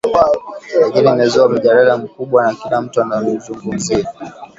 lakini 0.81 1.09
imezua 1.09 1.49
mjadala 1.49 1.97
mkubwa 1.97 2.43
na 2.43 2.53
kila 2.55 2.81
mtu 2.81 3.01
anamzungumzia 3.01 4.07